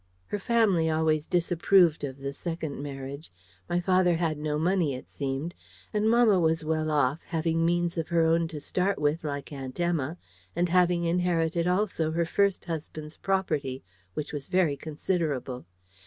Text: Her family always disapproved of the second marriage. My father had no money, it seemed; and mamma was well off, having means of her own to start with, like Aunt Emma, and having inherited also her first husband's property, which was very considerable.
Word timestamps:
Her 0.25 0.39
family 0.39 0.89
always 0.89 1.27
disapproved 1.27 2.03
of 2.03 2.17
the 2.17 2.33
second 2.33 2.81
marriage. 2.81 3.31
My 3.69 3.79
father 3.79 4.15
had 4.15 4.39
no 4.39 4.57
money, 4.57 4.95
it 4.95 5.11
seemed; 5.11 5.53
and 5.93 6.09
mamma 6.09 6.39
was 6.39 6.65
well 6.65 6.89
off, 6.89 7.19
having 7.27 7.63
means 7.63 7.99
of 7.99 8.07
her 8.07 8.23
own 8.25 8.47
to 8.47 8.59
start 8.59 8.97
with, 8.97 9.23
like 9.23 9.53
Aunt 9.53 9.79
Emma, 9.79 10.17
and 10.55 10.69
having 10.69 11.03
inherited 11.03 11.67
also 11.67 12.09
her 12.13 12.25
first 12.25 12.65
husband's 12.65 13.17
property, 13.17 13.83
which 14.15 14.33
was 14.33 14.47
very 14.47 14.75
considerable. 14.75 15.67